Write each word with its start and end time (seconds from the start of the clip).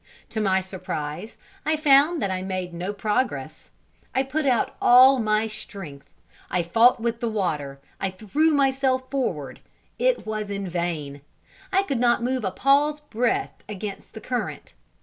To 0.29 0.41
my 0.41 0.61
surprise, 0.61 1.37
I 1.63 1.75
found 1.75 2.23
that 2.23 2.31
I 2.31 2.41
made 2.41 2.73
no 2.73 2.91
progress. 2.91 3.69
I 4.15 4.23
put 4.23 4.47
out 4.47 4.75
all 4.81 5.19
my 5.19 5.45
strength 5.45 6.09
I 6.49 6.63
fought 6.63 6.99
with 6.99 7.19
the 7.19 7.29
water 7.29 7.79
I 7.99 8.09
threw 8.09 8.49
myself 8.49 9.07
forward 9.11 9.59
it 9.99 10.25
was 10.25 10.49
in 10.49 10.67
vain 10.67 11.21
I 11.71 11.83
could 11.83 11.99
not 11.99 12.23
move 12.23 12.43
a 12.43 12.49
paw's 12.49 12.99
breadth 12.99 13.63
against 13.69 14.15
the 14.15 14.21
current. 14.21 14.73